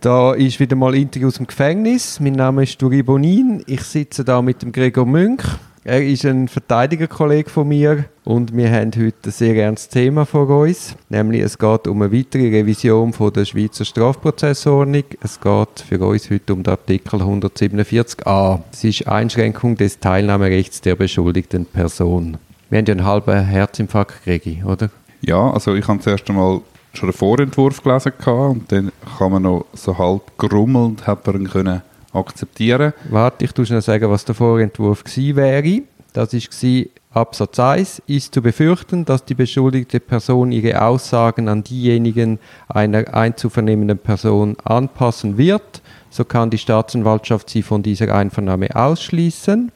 [0.00, 2.20] Da ist wieder mal Interview aus dem Gefängnis.
[2.20, 3.64] Mein Name ist Duri Bonin.
[3.66, 5.42] Ich sitze da mit dem Gregor Münch.
[5.82, 10.48] Er ist ein Verteidigerkollege von mir und wir haben heute ein sehr ernstes Thema vor
[10.50, 10.94] uns.
[11.08, 15.02] Nämlich es geht um eine weitere Revision von der Schweizer Strafprozessordnung.
[15.20, 18.60] Es geht für uns heute um den Artikel 147a.
[18.70, 22.36] Es ist Einschränkung des Teilnahmerechts der beschuldigten Person.
[22.70, 24.90] Wir haben ja einen halben Herzinfarkt gekriegt, oder?
[25.22, 26.60] Ja, also ich habe zuerst einmal
[26.92, 31.82] schon einen Vorentwurf gelesen und dann kann man noch so halb grummelnd hat man können
[32.12, 32.92] akzeptieren.
[33.10, 35.82] Warte, ich muss noch sagen, was der Vorentwurf gewesen wäre.
[36.12, 42.38] Das war Absatz 1 ist zu befürchten, dass die beschuldigte Person ihre Aussagen an diejenigen
[42.68, 49.72] einer einzuvernehmenden Person anpassen wird, so kann die Staatsanwaltschaft sie von dieser Einvernahme ausschließen.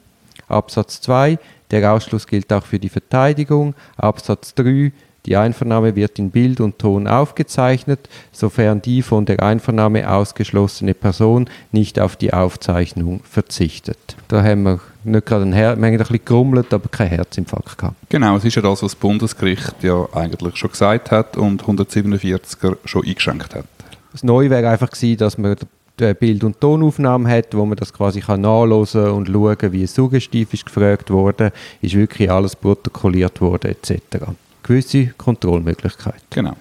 [0.47, 1.39] Absatz 2
[1.71, 3.73] der Ausschluss gilt auch für die Verteidigung.
[3.97, 4.91] Absatz 3
[5.25, 11.49] die Einvernahme wird in Bild und Ton aufgezeichnet, sofern die von der Einvernahme ausgeschlossene Person
[11.71, 14.17] nicht auf die Aufzeichnung verzichtet.
[14.27, 17.77] Da haben wir nicht gerade ein, Her wir haben ein bisschen gerummelt, aber kein Herzinfarkt
[17.77, 17.95] gehabt.
[18.09, 22.77] Genau, es ist ja das, was das Bundesgericht ja eigentlich schon gesagt hat und 147er
[22.83, 23.65] schon eingeschränkt hat.
[24.11, 25.55] Das Neue wäre einfach gewesen, dass man
[26.19, 30.53] Bild- und Tonaufnahmen hat, wo man das quasi kann nachlesen und schauen, wie es suggestiv
[30.53, 36.21] ist gefragt wurde, ist wirklich alles protokolliert worden etc gewisse Kontrollmöglichkeiten.
[36.29, 36.55] Genau.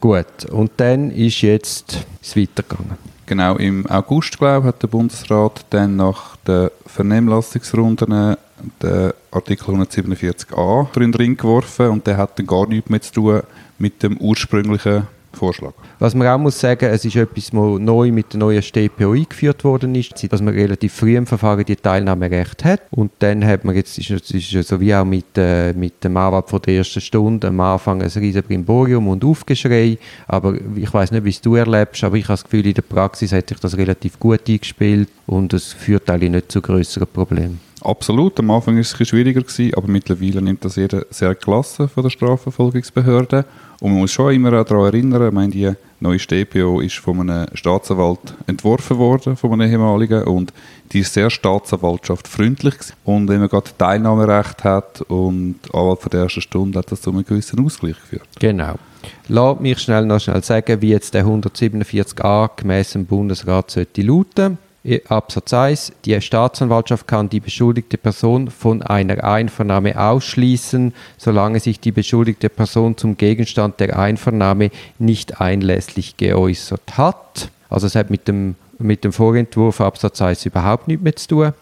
[0.00, 2.96] Gut, und dann ist jetzt es weitergegangen.
[3.26, 8.36] Genau, im August, glaube ich, hat der Bundesrat dann nach den Vernehmlassungsrunden
[8.82, 13.42] den Artikel 147a drin geworfen und der hat dann gar nichts mehr zu tun
[13.78, 15.72] mit dem ursprünglichen Vorschlag.
[15.98, 19.62] Was man auch muss sagen, es ist etwas, was neu mit der neuen StPO eingeführt
[19.64, 23.76] worden ist, dass man relativ früh im Verfahren die Teilnahmerecht hat und dann hat man
[23.76, 27.48] jetzt, ist, ist so wie auch mit, äh, mit dem Anwalt von der ersten Stunde
[27.48, 32.02] am Anfang ein riesen Brimborium und Aufgeschrei, aber ich weiß nicht, wie es du erlebst,
[32.04, 35.52] aber ich habe das Gefühl, in der Praxis hat sich das relativ gut eingespielt und
[35.52, 37.67] es führt eigentlich nicht zu größeren Problemen.
[37.82, 39.42] Absolut, am Anfang war es ein schwieriger,
[39.76, 43.44] aber mittlerweile nimmt das jeder sehr klasse von der Strafverfolgungsbehörde.
[43.80, 47.46] Und man muss schon immer daran erinnern, ich meine, die neue StPO ist von einem
[47.54, 50.52] Staatsanwalt entworfen worden, von einem ehemaligen, und
[50.92, 52.74] die ist sehr staatsanwaltschaftfreundlich.
[53.04, 57.10] Und wenn man gerade Teilnahmerecht hat und Anwalt von der ersten Stunde, hat das zu
[57.10, 58.28] einem gewissen Ausgleich geführt.
[58.40, 58.74] Genau.
[59.28, 64.58] Lass mich schnell noch schnell sagen, wie jetzt der 147a gemäß dem Bundesrat sollte lauten.
[65.08, 65.92] Absatz 1.
[66.04, 72.96] Die Staatsanwaltschaft kann die beschuldigte Person von einer Einvernahme ausschließen, solange sich die beschuldigte Person
[72.96, 77.50] zum Gegenstand der Einvernahme nicht einlässlich geäußert hat.
[77.68, 81.52] Also es hat mit dem, mit dem Vorentwurf Absatz 1 überhaupt nichts mehr zu tun.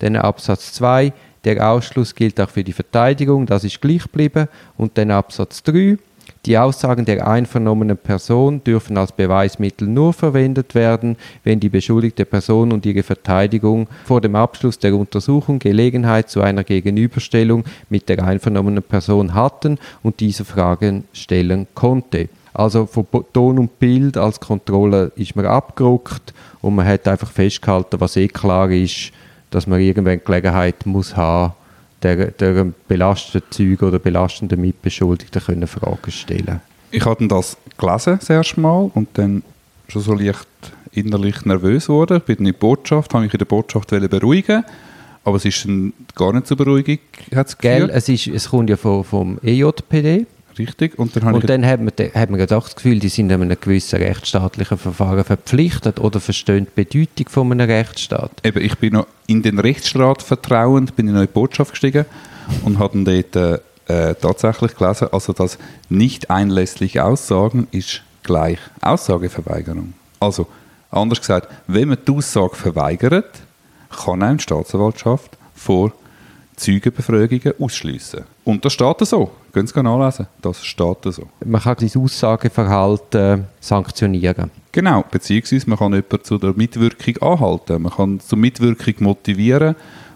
[0.00, 1.12] Dann Absatz 2.
[1.44, 4.48] Der Ausschluss gilt auch für die Verteidigung, das ist gleich geblieben.
[4.76, 5.98] Und dann Absatz 3.
[6.48, 12.72] Die Aussagen der einvernommenen Person dürfen als Beweismittel nur verwendet werden, wenn die beschuldigte Person
[12.72, 18.82] und ihre Verteidigung vor dem Abschluss der Untersuchung Gelegenheit zu einer Gegenüberstellung mit der einvernommenen
[18.82, 22.30] Person hatten und diese Fragen stellen konnte.
[22.54, 26.32] Also von Ton und Bild als Kontrolle ist man abgerückt
[26.62, 29.12] und man hat einfach festgehalten, was eh klar ist,
[29.50, 31.52] dass man irgendwann Gelegenheit muss haben,
[32.02, 36.60] der, der belasteten Zeugen oder belastenden Mitbeschuldigten können Fragen stellen.
[36.90, 39.42] Ich hatte das gelesen das erste Mal und dann
[39.88, 40.46] schon so leicht
[40.92, 42.18] innerlich nervös geworden.
[42.18, 44.64] Ich bin in der Botschaft, habe mich in der Botschaft beruhigen
[45.28, 45.68] aber es ist
[46.14, 46.98] gar nicht zur Beruhigung,
[47.34, 50.26] hat es Gell, es, ist, es kommt ja vom, vom EJPD
[50.58, 50.98] Richtig.
[50.98, 53.98] Und dann, und dann hat, man, hat man gedacht, das Gefühl, die sind einem gewissen
[53.98, 58.32] rechtsstaatlichen Verfahren verpflichtet oder verstehen die Bedeutung von einem Rechtsstaat.
[58.44, 62.04] Eben, ich bin noch in den Rechtsstaat vertrauend, bin in eine Botschaft gestiegen
[62.64, 65.58] und habe dort äh, tatsächlich gelesen, also das
[65.88, 69.94] nicht einlässliche Aussagen ist gleich Aussageverweigerung.
[70.20, 70.46] Also,
[70.90, 73.30] anders gesagt, wenn man die Aussage verweigert,
[74.04, 75.92] kann eine Staatsanwaltschaft vor
[76.58, 78.24] Zeugenbefragungen ausschließen.
[78.44, 79.30] Und das steht so.
[79.52, 80.26] Gehen Sie nachlesen.
[80.42, 81.22] Das steht so.
[81.44, 84.50] Man kann dieses Aussageverhalten sanktionieren.
[84.72, 87.82] Genau, beziehungsweise man kann jemanden zu der Mitwirkung anhalten.
[87.82, 89.74] Man kann zur Mitwirkung motivieren,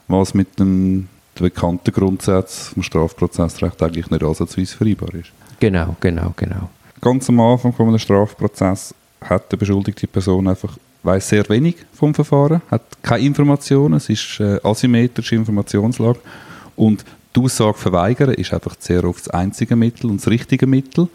[0.08, 5.32] was mit dem bekannten Grundsatz vom Strafprozessrecht eigentlich nicht ansatzweise vereinbar ist.
[5.58, 6.68] Genau, genau, genau.
[7.00, 12.14] Ganz am Anfang von einem Strafprozess hat die beschuldigte Person einfach weiß sehr wenig vom
[12.14, 16.20] Verfahren, hat keine Informationen, es ist äh, asymmetrische Informationslage
[16.76, 17.04] und
[17.34, 21.08] die Aussage verweigern ist einfach sehr oft das einzige Mittel und das richtige Mittel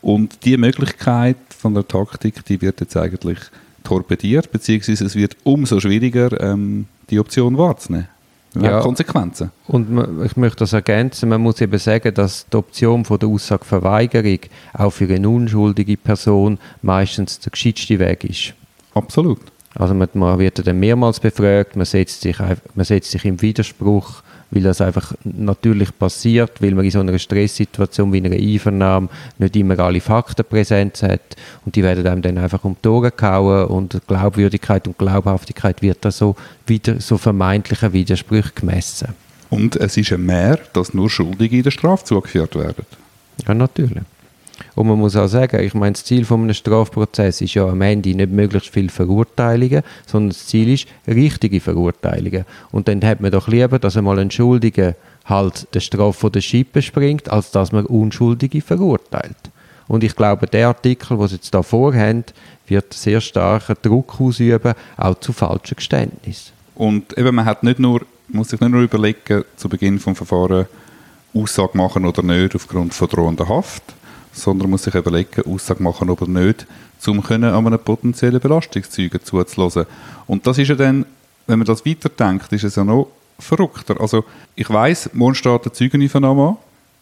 [0.00, 3.38] und die Möglichkeit von der Taktik, die wird jetzt eigentlich
[3.82, 8.08] torpediert, beziehungsweise es wird umso schwieriger, ähm, die Option wahrzunehmen.
[8.54, 9.50] Ja, Konsequenzen.
[9.66, 14.38] Und ich möchte das ergänzen, man muss eben sagen, dass die Option von der Aussageverweigerung
[14.72, 18.54] auch für eine unschuldige Person meistens der gescheiteste Weg ist.
[18.94, 19.40] Absolut.
[19.74, 24.22] Also man, man wird dann mehrmals befragt, man setzt, sich, man setzt sich im Widerspruch,
[24.52, 29.08] weil das einfach natürlich passiert, weil man in so einer Stresssituation wie einer Einvernahme
[29.38, 33.10] nicht immer alle Fakten präsent hat und die werden einem dann einfach um die Ohren
[33.16, 36.36] gehauen und Glaubwürdigkeit und Glaubhaftigkeit wird da so,
[36.66, 39.08] wieder, so vermeintlichen Widersprüchen gemessen.
[39.50, 42.86] Und es ist ein Mehr, dass nur Schuldige in der Strafe zugeführt werden.
[43.46, 44.04] Ja, natürlich.
[44.74, 47.80] Und man muss auch sagen, ich meine, das Ziel von einem Strafprozess ist ja am
[47.80, 52.44] Ende nicht möglichst viele Verurteilungen, sondern das Ziel ist richtige Verurteilungen.
[52.70, 56.40] Und dann hat man doch lieber, dass einmal ein Schuldiger halt der Strafe von der
[56.40, 59.36] Schippe springt, als dass man Unschuldige verurteilt.
[59.86, 62.24] Und ich glaube, der Artikel, den Sie jetzt da vorhaben,
[62.66, 66.52] wird sehr starken Druck ausüben, auch zu falschen Geständnissen.
[66.74, 70.66] Und eben, man hat nicht nur, muss sich nicht nur überlegen, zu Beginn des Verfahrens
[71.34, 73.82] Aussage machen oder nicht aufgrund von drohender Haft,
[74.34, 76.66] sondern muss sich überlegen, Aussage machen oder nicht,
[77.06, 79.86] um können an einem potenziellen Belastungszeugen zuzulassen.
[80.26, 81.06] Und das ist ja dann,
[81.46, 83.08] wenn man das weiterdenkt, ist es ja noch
[83.38, 84.00] verrückter.
[84.00, 86.56] Also ich weiß, morgen steht eine Zeugeneinvernahme an.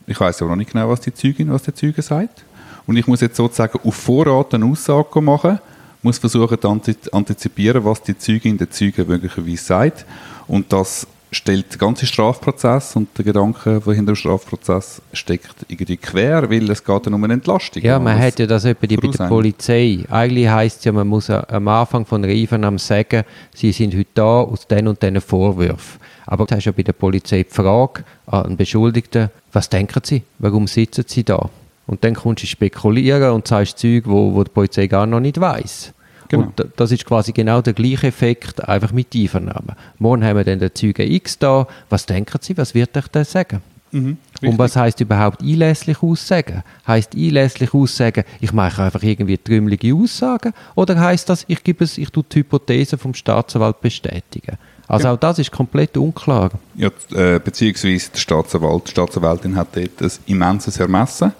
[0.06, 2.44] Ich weiß aber noch nicht genau, was die Zeugin, was der Zeuge sagt.
[2.86, 5.60] Und ich muss jetzt sozusagen auf Vorrat eine Aussage machen,
[6.02, 10.04] muss versuchen zu antizipieren, was die Zeugin der Zeuge möglicherweise sagt.
[10.48, 15.96] Und das stellt den ganzen Strafprozess und der Gedanke, der hinter dem Strafprozess steckt, irgendwie
[15.96, 17.82] quer, weil es geht dann um eine Entlastung.
[17.82, 20.04] Ja, man hat ja das etwa bei der Polizei.
[20.10, 23.24] Eigentlich heisst es ja, man muss am Anfang von einer Einvernahme sagen,
[23.54, 26.00] sie sind heute da aus den und diesen Vorwürfen.
[26.26, 30.22] Aber du hast ja bei der Polizei die Frage an einen Beschuldigten, was denken sie,
[30.38, 31.48] warum sitzen sie da?
[31.86, 35.40] Und dann kommst du spekulieren und sagst Zeug, wo, wo die Polizei gar noch nicht
[35.40, 35.92] weiß.
[36.32, 36.46] Genau.
[36.46, 39.76] Und das ist quasi genau der gleiche Effekt, einfach mit Einvernahmen.
[39.98, 41.66] Morgen haben wir dann den Zeugen X da.
[41.90, 43.60] Was denken Sie, was wird euch der sagen?
[43.90, 46.62] Mhm, und was heißt überhaupt einlässlich aussagen?
[46.86, 50.54] Heißt einlässlich aussagen, ich mache einfach irgendwie trümmelige Aussagen?
[50.74, 54.56] Oder heißt das, ich gebe es, ich tue die Hypothese vom Staatsanwalt bestätigen?
[54.88, 55.12] Also ja.
[55.12, 56.52] auch das ist komplett unklar.
[56.76, 61.32] Ja, äh, beziehungsweise der Staatsanwalt, die Staatsanwältin hat dort ein immenses Ermessen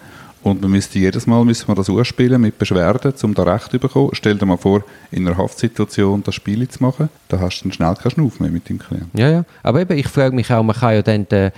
[0.43, 3.79] und man müsste jedes Mal müssen wir das ausspielen mit Beschwerden, um da Recht zu
[3.79, 4.11] bekommen.
[4.13, 7.73] Stell dir mal vor, in einer Haftsituation das Spiel zu machen, da hast du dann
[7.73, 9.19] schnell keinen Schnuff mehr mit dem Klienten.
[9.19, 9.45] Ja, ja.
[9.63, 11.51] Aber eben, ich frage mich auch, man kann ja dann de,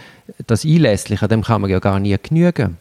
[0.46, 2.76] das Einlässliche, dem kann man ja gar nie genügen.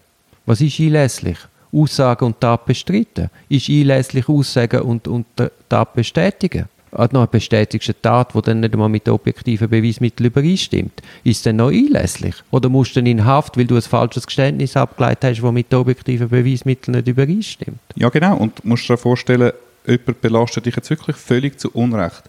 [0.46, 1.38] Was ist einlässlich?
[1.72, 3.30] Aussage und Tat bestreiten.
[3.50, 5.26] Ist einlässlich Aussagen und, und
[5.70, 6.66] Tat bestätigen?
[6.98, 11.70] Noch eine bestätigte Tat, die dann nicht einmal mit objektiven Beweismitteln übereinstimmt, ist dann noch
[11.70, 12.36] einlässlich?
[12.52, 15.74] Oder musst du dann in Haft, weil du ein falsches Geständnis abgeleitet hast, das mit
[15.74, 17.80] objektiven Beweismitteln nicht übereinstimmt?
[17.96, 18.38] Ja, genau.
[18.38, 19.52] Und musst dir vorstellen,
[19.86, 22.24] jemand belastet dich jetzt wirklich völlig zu Unrecht.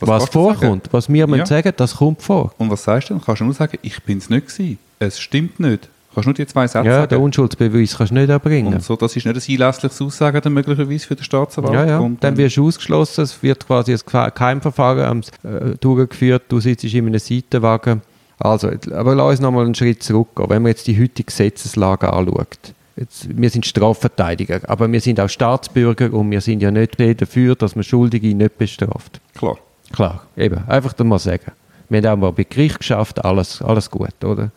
[0.00, 1.46] Was, was vorkommt, was wir ja.
[1.46, 2.52] sagen, das kommt vor.
[2.58, 3.22] Und was sagst du dann?
[3.22, 4.78] Kannst du nur sagen, ich bin es nicht gewesen.
[5.00, 5.88] Es stimmt nicht.
[6.14, 7.08] Kannst du nur die zwei Sätze ja, sagen?
[7.10, 8.74] den Unschuldsbeweis kannst du nicht erbringen.
[8.74, 11.74] Und so, das ist nicht ein einlässliches Aussagen dann möglicherweise für den Staatsanwalt.
[11.74, 11.98] Ja, ja.
[11.98, 17.06] Und dann wirst du ausgeschlossen, es wird quasi ein Keimverfahren äh, durchgeführt, du sitzt in
[17.06, 18.02] einem Seitenwagen.
[18.38, 20.48] Also, aber lass uns nochmal einen Schritt zurückgehen.
[20.48, 25.28] Wenn man jetzt die heutige Gesetzeslage anschaut, Jetzt, wir sind Strafverteidiger, aber wir sind auch
[25.28, 29.20] Staatsbürger und wir sind ja nicht dafür, dass man Schuldige nicht bestraft.
[29.36, 29.56] Klar.
[29.92, 30.66] Klar, eben.
[30.66, 31.52] Einfach mal sagen.
[31.88, 34.50] Wir haben auch mal bei Gericht geschafft, alles, alles gut, oder?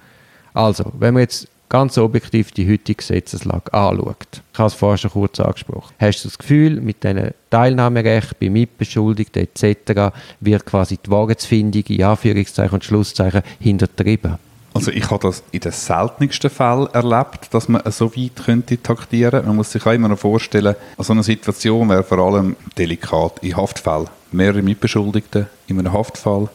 [0.53, 5.11] Also, wenn man jetzt ganz objektiv die heutige Gesetzeslage anschaut, ich habe es vorher schon
[5.11, 10.13] kurz angesprochen, hast du das Gefühl, mit diesen Teilnahmerecht bei Mitbeschuldigten etc.
[10.41, 14.37] wird quasi die Wahrheitsfindung in Anführungszeichen und Schlusszeichen hintertrieben?
[14.73, 19.45] Also ich habe das in den seltensten Fällen erlebt, dass man so weit könnte taktieren.
[19.45, 23.57] Man muss sich auch immer noch vorstellen, so eine Situation wäre vor allem delikat in
[23.57, 24.07] Haftfällen.
[24.31, 26.47] Mehrere Mitbeschuldigte in einem Haftfall,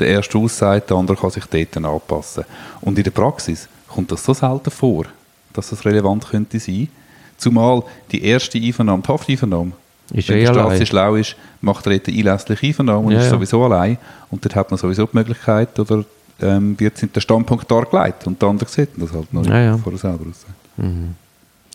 [0.00, 2.44] der erste aussagt, der andere kann sich dort anpassen.
[2.80, 5.04] Und in der Praxis kommt das so selten vor,
[5.52, 6.88] dass das relevant könnte sein.
[7.36, 9.72] Zumal die erste Einvernahme, die Hafteinvernahme,
[10.12, 13.30] ist wenn eh der Straße schlau ist, macht er eine einlässliche Einvernahme und ja, ist
[13.30, 13.96] sowieso allein.
[14.30, 16.04] Und dort hat man sowieso die Möglichkeit, oder
[16.42, 19.78] ähm, wird der Standpunkt dargelegt und der andere sieht das halt noch ja, ja.
[19.78, 20.46] vor selber aus.
[20.76, 21.14] Mhm.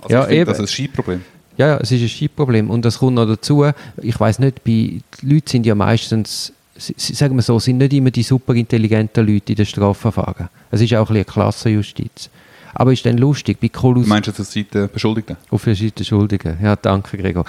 [0.02, 1.22] Also ja, ich finde, das ist ein Skiproblem.
[1.58, 3.66] Ja, ja, es ist ein Skiproblem und das kommt noch dazu,
[4.02, 8.12] ich weiß nicht, bei, die Leute sind ja meistens sagen wir so, sind nicht immer
[8.12, 10.50] die superintelligenten Leute in den Strafverfahren.
[10.72, 12.30] Es ist auch ein eine Klassenjustiz.
[12.78, 14.06] Aber ist dann lustig, bei Kolus...
[14.06, 15.38] Meinst du auf der Seite Beschuldigten?
[15.50, 17.46] Auf der Seite Beschuldigten, ja, danke Gregor.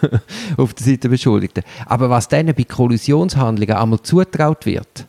[0.56, 1.64] auf der Seite Beschuldigten.
[1.86, 5.06] Aber was denen bei Kollusionshandlungen einmal zutraut wird,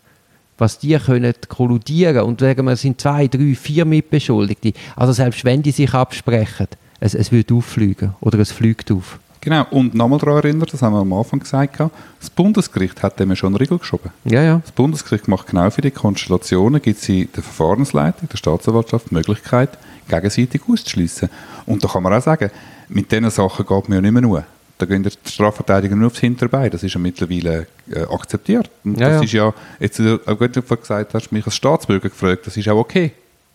[0.58, 5.46] was die können kolludieren und sagen wir, es sind zwei, drei, vier Mitbeschuldigte, also selbst
[5.46, 6.68] wenn die sich absprechen,
[7.00, 9.20] es, es wird auffliegen oder es fliegt auf.
[9.42, 13.36] Genau, und nochmal daran erinnern, das haben wir am Anfang gesagt, das Bundesgericht hat dem
[13.36, 14.12] schon einen Riegel geschoben.
[14.24, 14.62] Ja, ja.
[14.64, 19.80] Das Bundesgericht macht genau für die Konstellationen, gibt sie der Verfahrensleitung, der Staatsanwaltschaft die Möglichkeit,
[20.08, 21.28] gegenseitig auszuschließen.
[21.66, 22.52] Und da kann man auch sagen,
[22.90, 24.44] mit diesen Sachen geht man ja nicht mehr nur.
[24.78, 26.70] Da gehen die Strafverteidiger nur aufs Hinterbein.
[26.70, 28.70] Das ist ja mittlerweile äh, akzeptiert.
[28.84, 29.24] Und Ja, das ja.
[29.24, 32.68] ist ja, jetzt, äh, auch wenn du gesagt hast, mich als Staatsbürger gefragt, das ist
[32.68, 33.12] auch okay.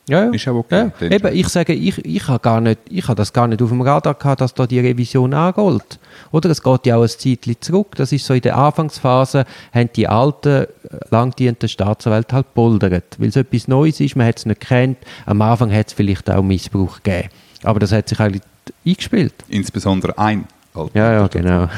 [0.08, 0.30] Ja, ja.
[0.30, 0.90] Ist auch okay.
[1.00, 1.10] Ja.
[1.10, 3.80] Eben, ich sage, ich, ich habe gar nicht, ich habe das gar nicht auf dem
[3.80, 5.98] Radar gehabt, dass da die Revision angeht.
[6.30, 7.96] Oder es geht ja auch ein Zeitchen zurück.
[7.96, 9.44] Das ist so in der Anfangsphase,
[9.74, 10.66] haben die alten, äh,
[11.10, 13.16] langdienten Staatsanwälte halt poldert.
[13.18, 14.98] Weil es etwas Neues ist, man hat es nicht gekannt.
[15.26, 17.28] Am Anfang hat es vielleicht auch Missbrauch gegeben.
[17.64, 18.42] Aber das hat sich eigentlich
[18.86, 19.34] eingespielt.
[19.48, 20.90] Insbesondere ein Alter.
[20.96, 21.68] Ja, ja, genau.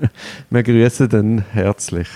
[0.50, 2.08] Wir grüßen dann herzlich.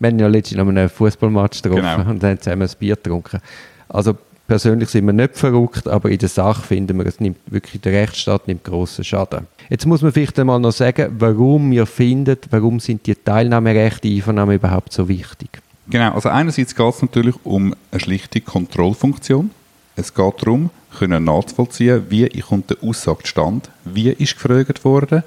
[0.00, 2.10] Wir haben ja letztens noch einen Fußballmatch getroffen Genau.
[2.10, 3.40] und haben zusammen ein Bier getrunken.
[3.88, 7.80] Also persönlich sind wir nicht verrückt, aber in der Sache finden wir, es nimmt wirklich
[7.82, 9.46] der Rechtsstaat nimmt grossen Schaden.
[9.70, 14.56] Jetzt muss man vielleicht einmal noch sagen, warum wir finden, warum sind die Teilnahmerechte, Einvernahmen
[14.56, 15.60] überhaupt so wichtig?
[15.88, 19.50] Genau, also einerseits geht es natürlich um eine schlichte Kontrollfunktion.
[19.96, 25.22] Es geht darum, können nachzuvollziehen, wie kommt der Aussage stand, wie ist gefragt worden,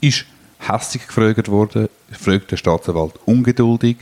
[0.00, 0.26] ist
[0.58, 3.96] hässlich gefragt worden, fragt der Staatsanwalt ungeduldig,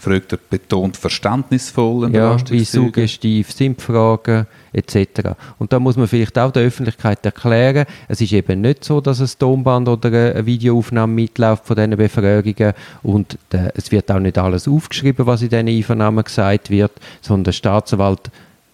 [0.00, 5.34] fragt er betont verständnisvoll Ja, wie suggestiv sind die Fragen etc.
[5.58, 9.20] Und da muss man vielleicht auch der Öffentlichkeit erklären, es ist eben nicht so, dass
[9.20, 14.38] ein Tonband oder eine Videoaufnahme mitläuft von diesen Befragungen und der, es wird auch nicht
[14.38, 18.30] alles aufgeschrieben, was in diesen Einvernahmen gesagt wird, sondern der Staatsanwalt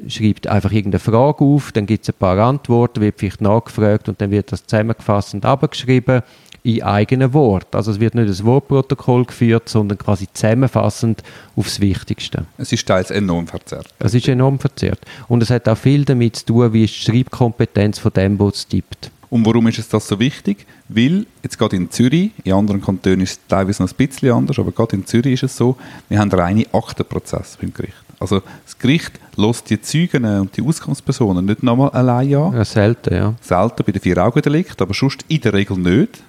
[0.08, 4.20] schreibt einfach irgendeine Frage auf, dann gibt es ein paar Antworten, wird vielleicht nachgefragt und
[4.20, 6.22] dann wird das zusammengefasst und abgeschrieben
[6.66, 7.74] in eigenen Wort.
[7.76, 11.22] Also es wird nicht ein Wortprotokoll geführt, sondern quasi zusammenfassend
[11.54, 12.44] aufs Wichtigste.
[12.58, 13.86] Es ist teils enorm verzerrt.
[14.00, 15.00] Es ist enorm verzerrt.
[15.28, 18.48] Und es hat auch viel damit zu tun, wie ist die Schreibkompetenz von dem, der
[18.48, 19.12] es tippt.
[19.30, 20.66] Und warum ist es das so wichtig?
[20.88, 24.58] Weil, jetzt gerade in Zürich, in anderen Kantonen ist es teilweise noch ein bisschen anders,
[24.58, 25.76] aber gerade in Zürich ist es so,
[26.08, 28.05] wir haben reine Aktenprozesse beim Gericht.
[28.18, 32.54] Also das Gericht lässt die Zeugen und die Ausgangspersonen nicht nochmal allein an.
[32.54, 33.34] Ja, selten, ja.
[33.40, 36.22] Selten bei den Vier-Augen-Delikten, aber sonst in der Regel nicht.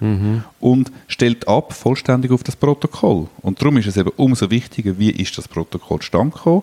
[0.60, 3.28] Und stellt ab vollständig auf das Protokoll.
[3.40, 6.62] Und darum ist es eben umso wichtiger, wie ist das Protokoll zustande gekommen.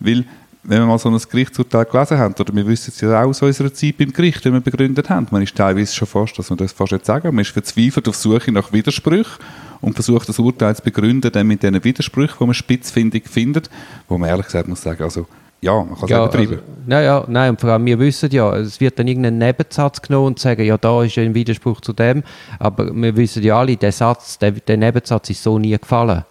[0.00, 0.24] Weil,
[0.64, 3.42] wenn wir mal so ein Gerichtsurteil gelesen haben, oder wir wissen es ja auch aus
[3.42, 6.56] unserer Zeit beim Gericht, wenn wir begründet haben, man ist teilweise schon fast, dass man
[6.56, 9.38] das fast nicht sagen, man ist verzweifelt auf Suche nach Widersprüchen
[9.84, 13.70] und versucht das Urteil zu begründen dann mit diesen Widersprüchen, die man spitzfindig findet,
[14.08, 15.26] wo man ehrlich gesagt muss sagen, also
[15.60, 16.58] ja, man kann es Ja, auch übertreiben.
[16.58, 20.02] also, ja, ja, nein, und vor allem, wir wissen ja, es wird dann irgendein Nebensatz
[20.02, 22.22] genommen und sagen, ja, da ist ja ein Widerspruch zu dem,
[22.58, 26.24] aber wir wissen ja alle, der Satz, der, der Nebensatz ist so nie gefallen.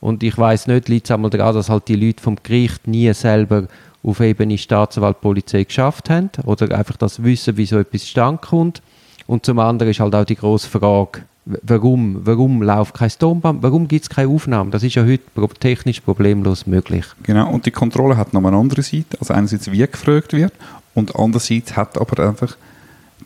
[0.00, 3.10] Und ich weiß nicht, liegt es einmal daran, dass halt die Leute vom Gericht nie
[3.14, 3.68] selber
[4.02, 8.82] auf Ebene Staatsanwalt, Polizei geschafft haben oder einfach das Wissen, wie so etwas zustande kommt.
[9.26, 13.88] Und zum anderen ist halt auch die grosse Frage, warum, warum läuft kein Tonband, warum
[13.88, 14.70] gibt es keine Aufnahmen?
[14.70, 15.22] Das ist ja heute
[15.60, 17.04] technisch problemlos möglich.
[17.22, 19.18] Genau, und die Kontrolle hat noch eine andere Seite.
[19.20, 20.52] Also einerseits, wie gefragt wird,
[20.94, 22.56] und andererseits hat aber einfach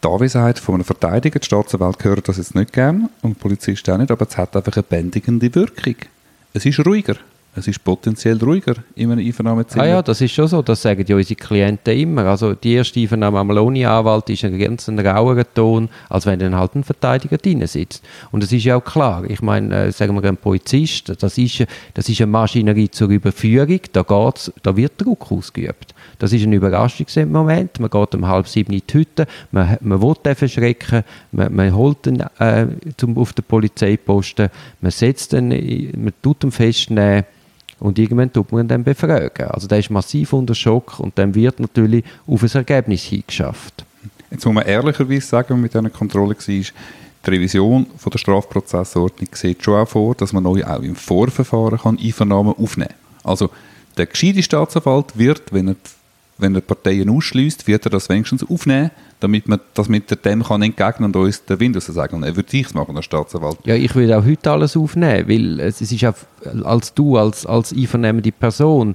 [0.02, 3.88] die Anwesenheit von einem Verteidiger, die Staatsanwalt hört das jetzt nicht gern und die Polizist
[3.90, 5.96] auch nicht, aber es hat einfach eine bändigende Wirkung.
[6.54, 7.16] Es ist ruhiger.
[7.58, 9.84] Es ist potenziell ruhiger in einem Einvernahmezimmer.
[9.84, 12.26] Ah ja, das ist schon so, das sagen ja unsere Klienten immer.
[12.26, 16.54] Also die erste Einvernahme am Anwalt ist ein ganz ein rauerer Ton, als wenn dann
[16.54, 18.04] halt ein Verteidiger drin sitzt.
[18.30, 21.64] Und es ist ja auch klar, ich meine, äh, sagen wir ein Polizist, das ist,
[21.94, 25.94] das ist eine Maschinerie zur Überführung, da, geht's, da wird Druck ausgeübt.
[26.18, 30.14] Das ist ein Überraschungsmoment, man geht um halb sieben in die Hütte, man, man will
[30.24, 34.48] den verschrecken, man, man holt ihn äh, zum, auf den Polizeiposten,
[34.80, 37.24] man setzt ihn, man tut ihn festnehmen,
[37.80, 39.46] und irgendwann tut man dann befragen.
[39.48, 43.84] Also der ist massiv unter Schock und dann wird natürlich auf ein Ergebnis hingeschafft.
[44.30, 46.64] Jetzt muss man ehrlicherweise sagen, wenn man mit dieser Kontrolle war,
[47.26, 51.78] die Revision von der Strafprozessordnung sieht schon auch vor, dass man neu auch im Vorverfahren
[51.78, 53.30] kann Einvernahmen aufnehmen kann.
[53.30, 53.50] Also
[53.96, 55.76] der gescheite Staatsanwalt wird, wenn er,
[56.38, 58.90] wenn er Parteien ausschließt, wird er das wenigstens aufnehmen,
[59.20, 62.16] damit man das mit dem kann entgegnen und uns den Wind sagen.
[62.16, 63.58] Und er würde es machen, der Staatsanwalt.
[63.64, 66.14] Ja, ich würde auch heute alles aufnehmen, weil es es ist auch,
[66.64, 68.94] als du, als, als einvernehmende Person,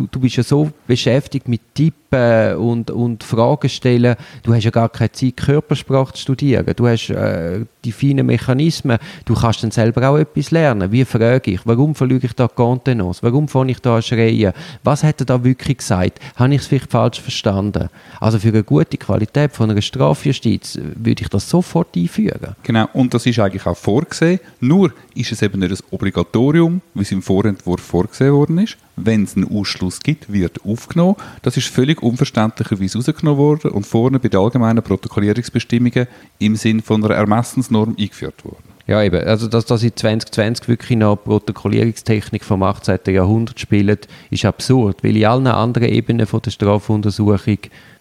[0.00, 4.70] du, du bist ja so beschäftigt mit Tippen und, und Fragen stellen, du hast ja
[4.70, 6.66] gar keine Zeit, Körpersprache zu studieren.
[6.74, 10.90] Du hast äh, die feinen Mechanismen, du kannst dann selber auch etwas lernen.
[10.90, 13.22] Wie frage ich, warum verlüge ich da Contenance?
[13.22, 14.52] Warum fange ich da schreien?
[14.82, 16.18] Was hat er da wirklich gesagt?
[16.36, 17.88] Habe ich es vielleicht falsch verstanden?
[18.18, 22.56] Also für eine gute Qualität von einer Strafjustiz äh, würde ich das sofort einführen.
[22.62, 24.40] Genau, und das ist eigentlich auch vorgesehen.
[24.60, 28.76] Nur ist es eben nicht ein Obligatorium, wie es im Vorentwurf vorgesehen worden ist.
[29.04, 31.16] Wenn es einen Ausschluss gibt, wird aufgenommen.
[31.42, 36.06] Das ist völlig unverständlicherweise rausgenommen worden und vorne bei den allgemeinen Protokollierungsbestimmungen
[36.38, 38.70] im Sinn von einer Ermessensnorm eingeführt worden.
[38.86, 39.24] Ja, eben.
[39.24, 42.98] Also, dass das in 2020 wirklich noch Protokollierungstechnik vom 18.
[43.06, 47.58] Jahrhundert spielt, ist absurd, weil in allen anderen Ebenen von der Strafuntersuchung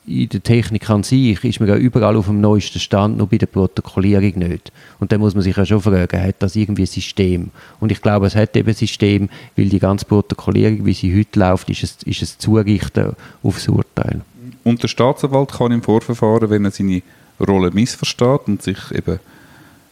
[0.09, 3.37] in der Technik an sich ist man ja überall auf dem neuesten Stand, nur bei
[3.37, 4.71] der Protokollierung nicht.
[4.99, 7.51] Und dann muss man sich ja schon fragen, hat das irgendwie ein System?
[7.79, 11.39] Und ich glaube, es hat eben ein System, weil die ganze Protokollierung, wie sie heute
[11.39, 13.13] läuft, ist es, ist es Zurichten
[13.43, 14.21] aufs Urteil.
[14.63, 17.03] Und der Staatsanwalt kann im Vorverfahren, wenn er seine
[17.39, 19.19] Rolle missversteht und sich eben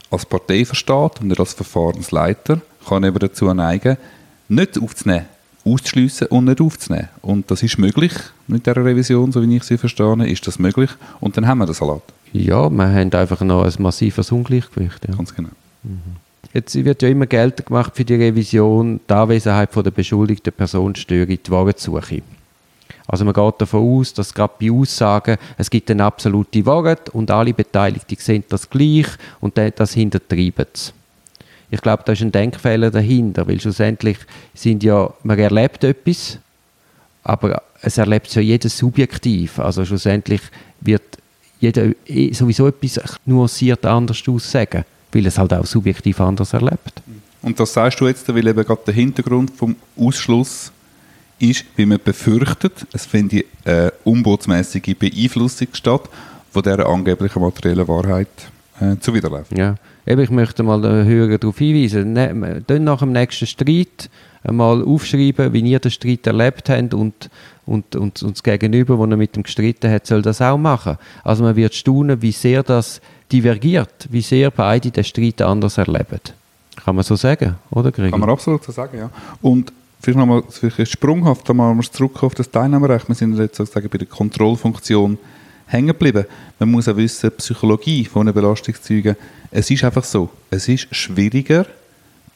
[0.09, 3.97] als Partei versteht und nicht als Verfahrensleiter, kann eben dazu neigen,
[4.49, 5.25] nicht aufzunehmen,
[5.73, 7.09] auszuschliessen und nicht aufzunehmen.
[7.21, 8.13] Und das ist möglich
[8.47, 10.89] mit dieser Revision, so wie ich sie verstehe, ist das möglich.
[11.19, 12.01] Und dann haben wir den Salat.
[12.33, 15.07] Ja, wir haben einfach noch ein massives Ungleichgewicht.
[15.07, 15.15] Ja.
[15.15, 15.49] Ganz genau.
[16.53, 20.95] Jetzt wird ja immer Geld gemacht für die Revision, die Anwesenheit von der beschuldigten Person
[20.95, 22.21] störe die Wahrheitssuche.
[23.05, 27.31] Also man geht davon aus, dass gerade bei Aussagen, es gibt eine absolute Wahrheit und
[27.31, 29.07] alle Beteiligten sehen das gleich
[29.39, 30.93] und das hintertreiben es.
[31.69, 34.17] Ich glaube, da ist ein Denkfehler dahinter, weil schlussendlich
[34.53, 36.39] sind ja, man erlebt etwas,
[37.23, 39.59] aber es erlebt ja jeder subjektiv.
[39.59, 40.41] Also schlussendlich
[40.79, 41.03] wird
[41.59, 47.01] jeder eh sowieso etwas nuanciert anders aussagen, weil es halt auch subjektiv anders erlebt.
[47.41, 50.71] Und das sagst du jetzt, weil eben gerade der Hintergrund vom Ausschluss
[51.39, 56.09] ist, wie man befürchtet, es findet eine unbotsmäßige Beeinflussung statt,
[56.51, 58.27] von dieser angeblichen materiellen Wahrheit
[58.79, 59.57] äh, zuwiderläuft.
[59.57, 59.75] Ja,
[60.07, 64.09] Eben, ich möchte mal den Hörer darauf hinweisen, ne, dann nach dem nächsten Streit
[64.49, 67.29] mal aufschreiben, wie ihr den Streit erlebt habt und,
[67.65, 70.97] und, und, und das Gegenüber, das er mit dem gestritten hat, soll das auch machen.
[71.25, 73.01] Also man wird staunen, wie sehr das
[73.33, 76.21] divergiert, wie sehr beide den Streit anders erleben.
[76.77, 78.11] Kann man so sagen, oder Gregi?
[78.11, 79.09] Kann man absolut so sagen, ja.
[79.41, 83.09] Und vielleicht nochmal vielleicht sprunghaft, einmal zurück auf das Teilnehmerrecht.
[83.09, 85.17] Wir sind jetzt sozusagen bei der Kontrollfunktion
[85.67, 86.25] hängen geblieben.
[86.59, 89.15] Man muss auch wissen, die Psychologie von Belastungszeugen,
[89.51, 91.65] es ist einfach so, es ist schwieriger,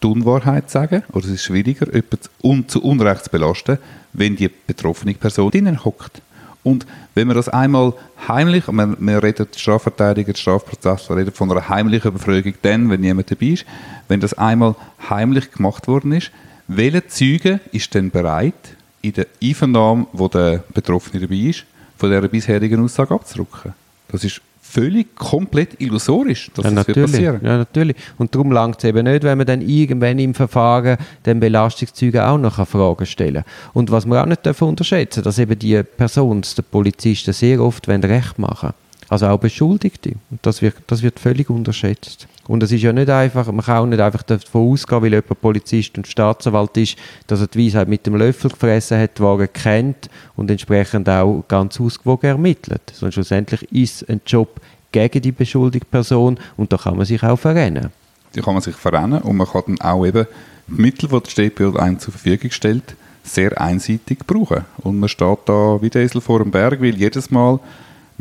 [0.01, 3.77] die Unwahrheit zu sagen, oder es ist schwieriger, jemanden zu Unrecht zu belasten,
[4.13, 6.21] wenn die betroffene Person drinnen hockt.
[6.63, 6.85] Und
[7.15, 7.93] wenn man das einmal
[8.27, 13.47] heimlich, man, man redet Strafverteidiger, Strafprozessor, redet von einer heimlichen Befragung dann, wenn niemand dabei
[13.47, 13.65] ist,
[14.07, 14.75] wenn das einmal
[15.09, 16.31] heimlich gemacht worden ist,
[16.67, 18.53] welcher Zeuge ist denn bereit,
[19.01, 21.65] in der Einvernahme, wo der Betroffene dabei ist,
[22.01, 23.73] von dieser bisherigen Aussage abzurücken?
[24.11, 27.11] Das ist völlig komplett illusorisch, dass ja, das natürlich.
[27.11, 27.95] passieren Ja, natürlich.
[28.17, 32.37] Und darum langt es eben nicht, wenn man dann irgendwann im Verfahren den Belastungszeugen auch
[32.37, 33.53] noch Fragen stellen kann.
[33.73, 37.87] Und was man auch nicht unterschätzen darf, dass eben die Personen, die Polizisten, sehr oft
[38.03, 38.73] Recht machen wollen.
[39.11, 40.13] Also auch Beschuldigte.
[40.29, 42.29] Und das wird, das wird völlig unterschätzt.
[42.47, 45.41] Und es ist ja nicht einfach, man kann auch nicht einfach davon ausgehen, weil jemand
[45.41, 46.95] Polizist und Staatsanwalt ist,
[47.27, 51.43] dass er die Weisheit mit dem Löffel gefressen hat, die er kennt und entsprechend auch
[51.49, 52.81] ganz ausgewogen ermittelt.
[52.93, 54.61] Sondern schlussendlich ist ein Job
[54.93, 57.89] gegen die beschuldigte Person und da kann man sich auch verrennen.
[58.31, 60.25] Da kann man sich verrennen und man kann dann auch eben
[60.69, 64.63] die Mittel, die die StPO einem zur Verfügung stellt, sehr einseitig brauchen.
[64.77, 67.59] Und man steht da wie der Esel vor dem Berg, weil jedes Mal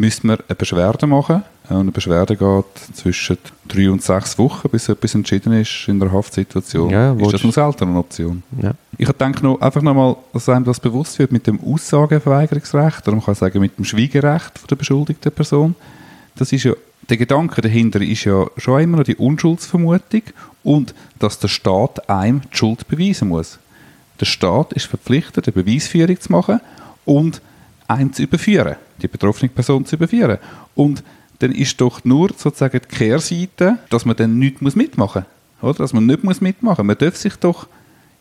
[0.01, 1.43] müsste man eine Beschwerde machen.
[1.69, 6.11] Und eine Beschwerde geht zwischen drei und sechs Wochen, bis etwas entschieden ist in der
[6.11, 6.91] Haftsituation.
[6.91, 8.43] Ja, ist das eine seltene Option?
[8.61, 8.73] Ja.
[8.99, 13.25] Ich denke noch, einfach nochmal, dass einem das bewusst wird mit dem Aussageverweigerungsrecht, oder man
[13.25, 15.77] kann sagen mit dem Schweigerecht von der beschuldigten Person.
[16.35, 16.73] Das ist ja,
[17.09, 20.23] der Gedanke dahinter ist ja schon immer noch die Unschuldsvermutung
[20.65, 23.59] und dass der Staat einem die Schuld beweisen muss.
[24.19, 26.61] Der Staat ist verpflichtet, eine Beweisführung zu machen
[27.05, 27.41] und
[27.91, 30.39] einen zu überführen, die betroffene Person zu überführen.
[30.75, 31.03] Und
[31.41, 35.25] dann ist doch nur sozusagen die Kehrseite, dass man dann nichts mitmachen
[35.61, 35.71] muss.
[35.71, 35.79] Oder?
[35.79, 36.97] Dass man nicht mitmachen muss.
[36.97, 37.67] Man darf sich doch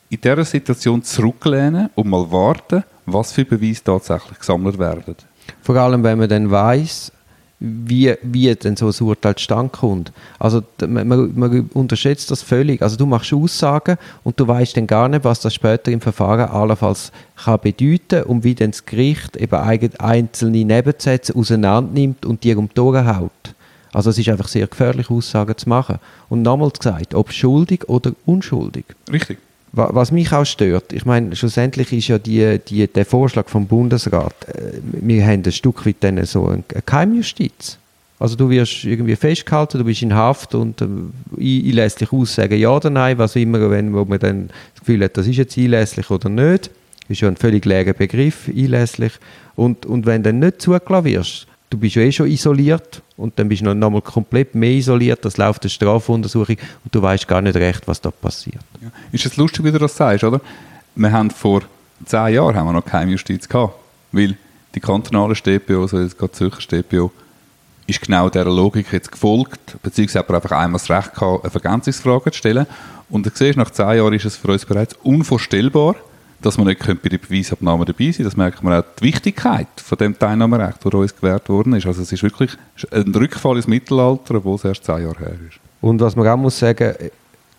[0.10, 5.16] in dieser Situation zurücklehnen und mal warten, was für Beweise tatsächlich gesammelt werden.
[5.62, 7.12] Vor allem, wenn man dann weiß,
[7.60, 10.14] wie, wie denn so ein Urteil zustande kommt.
[10.38, 12.82] Also man, man, unterschätzt das völlig.
[12.82, 16.50] Also du machst Aussagen und du weißt dann gar nicht, was das später im Verfahren
[16.50, 22.70] allenfalls kann bedeuten und wie dann das Gericht eben einzelne Nebensätze auseinandernimmt und die um
[22.70, 23.32] die Ohren haut.
[23.92, 25.98] Also es ist einfach sehr gefährlich, Aussagen zu machen.
[26.30, 28.86] Und nochmals gesagt, ob schuldig oder unschuldig.
[29.12, 29.40] Richtig
[29.72, 34.34] was mich auch stört, ich meine, schlussendlich ist ja die, die, der Vorschlag vom Bundesrat,
[34.48, 37.78] äh, wir haben ein Stück weit dann so eine Keimjustiz.
[38.20, 40.88] Also du wirst irgendwie festgehalten, du bist in Haft und äh,
[41.38, 45.04] ich, lässt dich aussagen, ja oder nein, was immer, wenn wo man dann das Gefühl
[45.04, 46.70] hat, das ist jetzt einlässlich oder nicht.
[47.02, 49.14] Das ist ja ein völlig leerer Begriff, einlässlich.
[49.56, 53.38] Und, und wenn du dann nicht zugelassen wirst, du bist ja eh schon isoliert und
[53.38, 57.28] dann bist du noch mal komplett mehr isoliert, das läuft eine Strafuntersuchung und du weißt
[57.28, 58.64] gar nicht recht, was da passiert.
[58.82, 58.90] Ja.
[59.12, 60.42] Ist es lustig, wie du das sagst, oder?
[60.96, 61.62] Wir haben vor
[62.06, 63.76] zehn Jahren haben wir noch keine Justiz gehabt,
[64.12, 64.36] weil
[64.76, 67.12] die kantonale StPO, also jetzt gerade Zürcher StPO,
[67.88, 72.32] ist genau dieser Logik jetzt gefolgt, beziehungsweise hat einfach einmal das Recht gehabt, eine Vergänzungsfrage
[72.32, 72.68] zu stellen.
[73.10, 75.96] Und du siehst, nach zehn Jahren ist es für uns bereits unvorstellbar,
[76.42, 79.98] dass man nicht bei der Beweisabnahme dabei sein Das merkt man auch die Wichtigkeit von
[79.98, 81.86] dem Teilnahmerecht, das uns gewährt worden ist.
[81.86, 82.52] Also es ist wirklich
[82.92, 85.60] ein Rückfall ins Mittelalter, obwohl es erst zehn Jahre her ist.
[85.82, 86.94] Und was man auch muss sagen,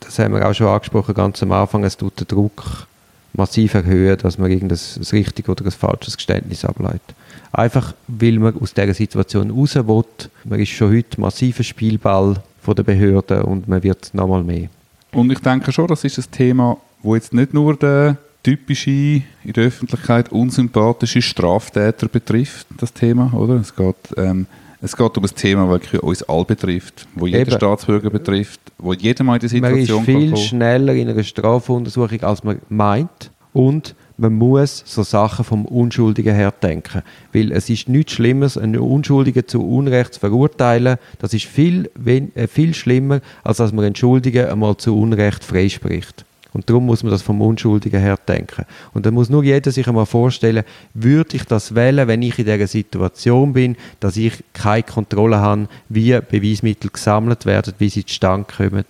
[0.00, 2.86] das haben wir auch schon angesprochen, ganz am Anfang, es tut den Druck
[3.32, 4.78] massiv erhöhen, dass man irgendein
[5.12, 7.14] richtiges oder ein falsches Geständnis ableitet.
[7.52, 10.04] Einfach, weil man aus dieser Situation raus will.
[10.44, 14.68] Man ist schon heute massiver Spielball von der Behörden und man wird nochmal mehr.
[15.12, 19.52] Und ich denke schon, das ist ein Thema, wo jetzt nicht nur der typische, in
[19.54, 23.54] der Öffentlichkeit unsympathische Straftäter betrifft, das Thema, oder?
[23.54, 24.46] Es geht, ähm,
[24.80, 27.50] es geht um ein Thema, das uns alle betrifft, wo jeder Eben.
[27.52, 32.22] Staatsbürger betrifft, wo jeder mal in der Situation Man ist viel schneller in einer Strafuntersuchung,
[32.22, 37.02] als man meint und man muss so Sachen vom Unschuldigen her denken.
[37.32, 40.98] Weil es ist nichts Schlimmeres, einen Unschuldigen zu Unrecht zu verurteilen.
[41.18, 46.26] Das ist viel, äh, viel schlimmer, als dass man einen Schuldigen einmal zu Unrecht freispricht.
[46.52, 48.64] Und darum muss man das vom Unschuldigen her denken.
[48.92, 52.44] Und dann muss nur jeder sich einmal vorstellen, würde ich das wählen, wenn ich in
[52.44, 58.46] dieser Situation bin, dass ich keine Kontrolle habe, wie Beweismittel gesammelt werden, wie sie zustande
[58.56, 58.84] kommen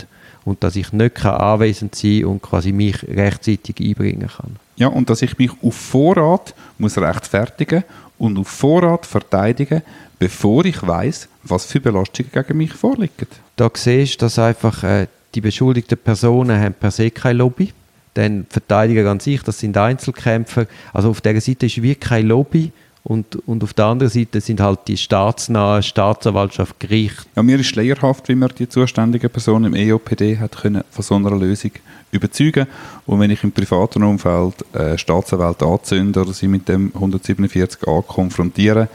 [0.45, 4.57] und dass ich nicht anwesend sein und quasi mich rechtzeitig einbringen kann.
[4.77, 7.85] Ja, und dass ich mich auf Vorrat muss rechtfertigen
[8.19, 9.83] und auf Vorrat verteidigen,
[10.19, 13.27] bevor ich weiß, was für Belastungen gegen mich vorliegen.
[13.57, 17.73] Da siehst du, dass einfach äh, die beschuldigten Personen haben per se keine Lobby.
[18.15, 20.67] Dann Verteidiger an sich, das sind Einzelkämpfer.
[20.93, 22.73] Also auf dieser Seite ist wirklich keine Lobby.
[23.03, 27.27] Und, und auf der anderen Seite sind halt die staatsnahe Staatsanwaltschaft, Gericht.
[27.35, 31.15] Ja, mir ist lehrhaft, wie man die zuständige Person im EOPD hat können von so
[31.15, 31.73] einer Lösung
[32.13, 32.67] überzeugen
[33.07, 38.89] Und wenn ich im privaten Umfeld äh, Staatsanwälte anzünde oder sie mit dem 147a konfrontiere,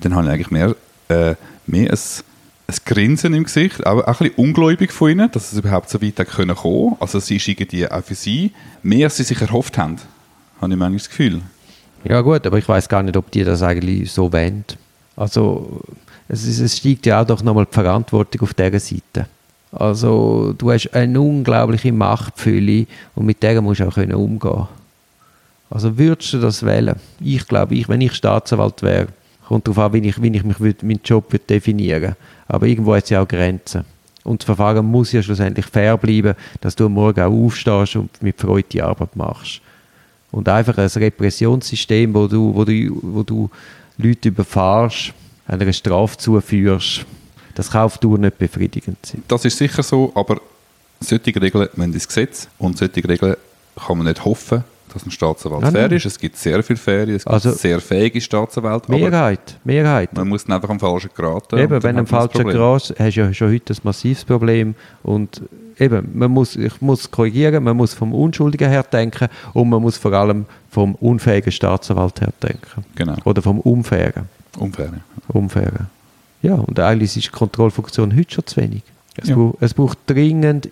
[0.00, 0.74] dann habe ich eigentlich mehr,
[1.08, 1.34] äh,
[1.66, 1.98] mehr ein
[2.68, 6.02] ein Grinsen im Gesicht, auch, auch ein bisschen ungläubig von ihnen, dass es überhaupt so
[6.02, 7.00] weit kommen konnte.
[7.00, 8.52] Also sie ist irgendwie auch für sie
[8.82, 9.96] mehr, als sie sich erhofft haben,
[10.60, 11.42] habe ich manchmal das Gefühl.
[12.04, 14.64] Ja gut, aber ich weiß gar nicht, ob die das eigentlich so wollen.
[15.16, 15.80] Also
[16.28, 19.26] es, ist, es steigt ja auch doch nochmal die Verantwortung auf dieser Seite.
[19.72, 24.66] Also du hast eine unglaubliche Machtfülle und mit der musst du auch können umgehen.
[25.68, 26.96] Also würdest du das wählen?
[27.20, 29.08] Ich glaube, ich, wenn ich Staatsanwalt wäre,
[29.48, 32.16] kommt darauf an, wie ich, wie ich mich würd, meinen Job würd definieren würde.
[32.48, 33.84] Aber irgendwo hat es ja auch Grenzen.
[34.24, 38.22] Und das Verfahren muss ja schlussendlich fair bleiben, dass du am Morgen auch aufstehst und
[38.22, 39.60] mit Freude die Arbeit machst.
[40.32, 43.48] Und einfach ein Repressionssystem, wo du, wo du, wo du
[43.98, 45.12] Leute überfahrst,
[45.46, 47.06] einer Strafe zuführst,
[47.54, 49.22] das kann auf Dauer nicht befriedigend sein.
[49.28, 50.40] Das ist sicher so, aber
[51.00, 53.36] solche Regeln müssen ins Gesetz und solche Regeln
[53.76, 54.64] kann man nicht hoffen,
[54.96, 56.06] dass ein Staatsanwalt nein, fair ist.
[56.06, 58.90] Es gibt sehr viele Faire, es gibt also, sehr fähige Staatsanwälte.
[58.90, 60.14] Mehrheit, Mehrheit.
[60.14, 61.58] Man muss einfach am falschen geraten.
[61.58, 65.42] Eben, wenn am falschen Gras hast du ja schon heute ein massives Problem und
[65.78, 69.98] eben, man muss, ich muss korrigieren, man muss vom Unschuldigen her denken und man muss
[69.98, 72.84] vor allem vom unfähigen Staatsanwalt her denken.
[72.94, 73.16] Genau.
[73.24, 74.30] Oder vom Unfairen.
[74.58, 75.02] Unfairen.
[75.28, 75.88] Unfairen.
[76.40, 78.82] Ja, und eigentlich ist die Kontrollfunktion heute schon zu wenig.
[79.16, 79.34] Es, ja.
[79.34, 80.70] braucht, es braucht dringend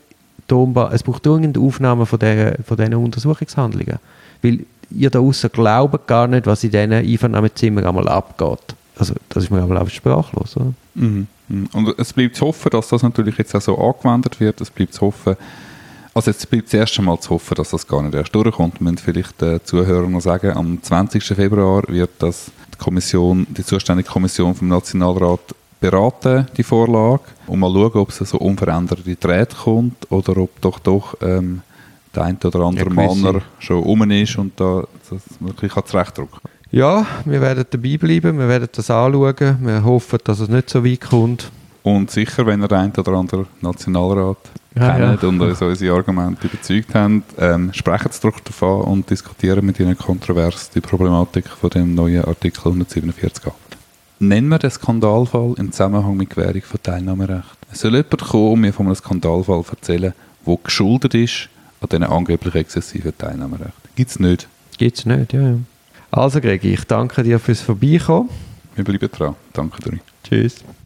[0.49, 3.99] es braucht dringend Aufnahmen von, der, von diesen Untersuchungshandlungen.
[4.43, 8.75] Weil ihr da außen glaubt gar nicht, was in diesen Einvernahmezimmern einmal abgeht.
[8.97, 10.57] Also das ist mir aber auch sprachlos.
[10.57, 10.73] Oder?
[10.95, 11.27] Mhm.
[11.49, 11.69] mhm.
[11.73, 14.61] Und es bleibt zu hoffen, dass das natürlich jetzt auch so angewendet wird.
[14.61, 15.37] Es bleibt zu hoffen,
[16.15, 18.81] also jetzt bleibt es erst einmal zu hoffen, dass das gar nicht erst durchkommt.
[18.81, 21.25] Wir müssen vielleicht den Zuhörern noch sagen, am 20.
[21.25, 25.41] Februar wird das die Kommission, die zuständige Kommission vom Nationalrat
[25.91, 30.79] beraten, die Vorlage, und mal schauen, ob es so unveränderte Drähte kommt oder ob doch
[30.79, 31.61] doch ähm,
[32.15, 36.51] der eine oder andere ja, Manner schon um ist und da das wirklich zurechtdrücken kann.
[36.71, 40.85] Ja, wir werden dabei bleiben, wir werden das anschauen, wir hoffen, dass es nicht so
[40.85, 41.51] weit kommt.
[41.83, 44.39] Und sicher, wenn ihr der eine oder andere Nationalrat
[44.75, 45.29] ja, kennt ja.
[45.29, 49.97] und uns unsere Argumente überzeugt haben, ähm, sprechen Sie doch davon und diskutieren mit Ihnen
[49.97, 53.57] kontrovers die Problematik von dem neuen Artikel 147 ab.
[54.19, 57.59] Nennen wir den Skandalfall im Zusammenhang mit Gewährung von Teilnahmerecht.
[57.73, 60.15] Es soll jemand kommen und mir von einem Skandalfall erzählen,
[60.47, 61.49] der geschuldet ist
[61.81, 63.73] an diesen angeblich exzessiven Teilnahmerecht.
[63.97, 64.49] Gibt es nicht?
[64.79, 65.57] Gibt es nicht, ja, ja.
[66.11, 68.31] Also Greg, ich danke dir fürs Vorbeikommen.
[68.77, 69.35] Wir bleiben dran.
[69.53, 69.99] Danke dir.
[70.23, 70.65] Tschüss.